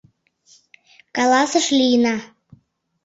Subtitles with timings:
[1.15, 2.15] —каласыш Лина.